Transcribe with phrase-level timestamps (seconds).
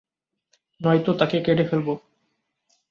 [0.81, 1.93] নয়তো তাকে কেটে ফেলবো।